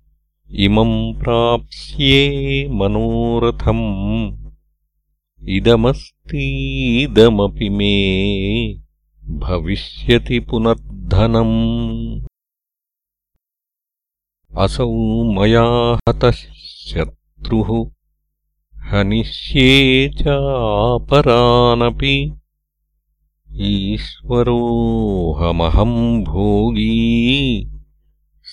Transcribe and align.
प्राप्स्ये 1.13 2.69
मनोरथम्। 2.69 4.51
इदमस्तीदमपि 5.49 7.69
मे 7.69 8.75
भविष्यति 9.37 10.39
पुनर्धनम्। 10.39 12.21
असौ 14.57 15.23
मया 15.23 15.99
हतः 16.09 16.31
शत्रुः 16.31 17.91
हनिष्ये 18.77 20.09
चापरानपि। 20.09 22.33
ईश्वरोऽहमहम् 23.51 26.23
भोगी 26.23 27.76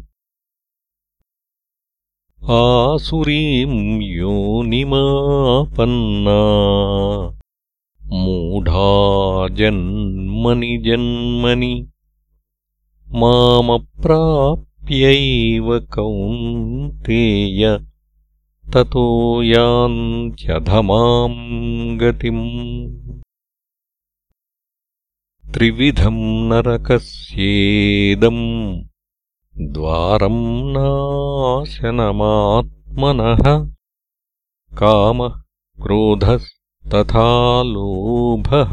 आसुरीम् 2.49 4.01
योनिमापन्ना। 4.01 6.39
मूढा 8.03 9.47
जन्मनि 9.47 10.77
जन्मनि। 10.77 11.87
मामप्राप्यैव 13.11 15.79
कौन्तेय। 15.79 17.79
ततो 18.73 19.43
यान्त्यधमाम् 19.43 21.99
गतिम् 21.99 23.26
त्रिविधम् 25.53 26.21
नरकस्येदम् 26.49 28.41
द्वारम् 29.73 30.41
नाशनमात्मनः 30.73 33.43
कामः 34.77 35.33
क्रोधस्तथा 35.83 37.27
लोभः 37.63 38.71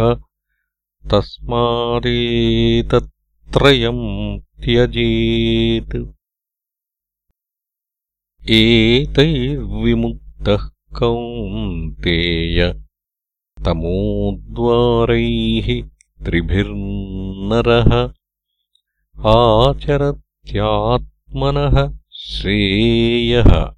तस्मादेतत्त्रयम् 1.10 4.04
त्यजेत्। 4.64 5.96
एतैर्विमुक्तः 8.50 10.62
कौन्तेय 10.98 12.58
तमोद्वारैः 13.64 15.68
त्रिभिर्नरः 16.24 18.12
आचरत्यात्मनः 19.26 21.98
श्रेयः। 22.12 23.74